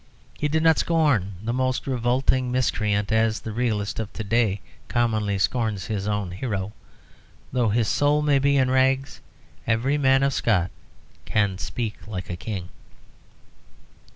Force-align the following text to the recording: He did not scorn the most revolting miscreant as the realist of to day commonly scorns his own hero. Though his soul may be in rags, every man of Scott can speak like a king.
He 0.39 0.47
did 0.47 0.63
not 0.63 0.79
scorn 0.79 1.33
the 1.43 1.53
most 1.53 1.85
revolting 1.85 2.51
miscreant 2.51 3.11
as 3.11 3.41
the 3.41 3.51
realist 3.51 3.99
of 3.99 4.11
to 4.13 4.23
day 4.23 4.59
commonly 4.87 5.37
scorns 5.37 5.85
his 5.85 6.07
own 6.07 6.31
hero. 6.31 6.71
Though 7.53 7.69
his 7.69 7.87
soul 7.87 8.23
may 8.23 8.39
be 8.39 8.57
in 8.57 8.71
rags, 8.71 9.21
every 9.67 9.99
man 9.99 10.23
of 10.23 10.33
Scott 10.33 10.71
can 11.25 11.59
speak 11.59 12.07
like 12.07 12.31
a 12.31 12.35
king. 12.35 12.69